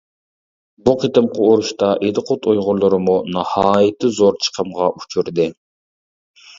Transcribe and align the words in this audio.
بۇ 0.87 0.93
قېتىمقى 1.03 1.43
ئۇرۇشتا 1.49 1.91
ئىدىقۇت 2.09 2.49
ئۇيغۇرلىرىمۇ 2.55 3.21
ناھايىتى 3.39 4.13
زور 4.19 4.43
چىقىمغا 4.49 4.93
ئۇچۇردى. 4.99 5.51